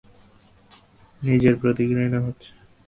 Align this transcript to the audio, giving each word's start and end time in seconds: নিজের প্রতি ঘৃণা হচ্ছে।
নিজের 1.21 1.55
প্রতি 1.61 1.83
ঘৃণা 1.87 2.19
হচ্ছে। 2.21 2.51